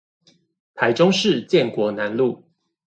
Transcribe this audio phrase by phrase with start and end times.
[0.73, 2.43] 台中市建國南路